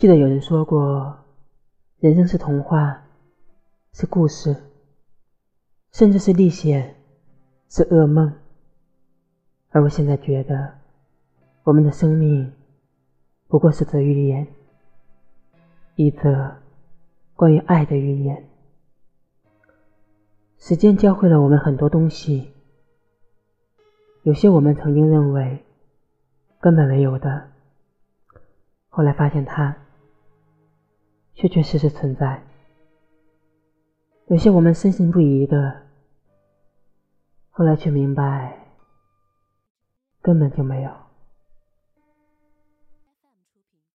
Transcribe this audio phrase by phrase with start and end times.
[0.00, 1.14] 记得有人说过，
[1.98, 3.02] 人生是童话，
[3.92, 4.56] 是故事，
[5.92, 6.96] 甚至是历险，
[7.68, 8.32] 是噩梦。
[9.68, 10.78] 而我现在觉得，
[11.64, 12.50] 我们的生命
[13.46, 14.46] 不过是则寓言，
[15.96, 16.56] 一则
[17.36, 18.48] 关于爱的寓言。
[20.56, 22.54] 时间教会了我们很多东西，
[24.22, 25.62] 有些我们曾经认为
[26.58, 27.50] 根本没有的，
[28.88, 29.76] 后来发现它。
[31.40, 32.42] 确确实实存在，
[34.26, 35.86] 有些我们深信不疑的，
[37.48, 38.58] 后来却明白，
[40.20, 41.09] 根本就没有。